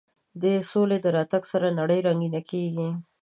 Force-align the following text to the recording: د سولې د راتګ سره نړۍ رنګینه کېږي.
د 0.41 0.43
سولې 0.69 0.97
د 1.01 1.05
راتګ 1.17 1.43
سره 1.51 1.67
نړۍ 1.79 1.99
رنګینه 2.07 2.41
کېږي. 2.49 2.89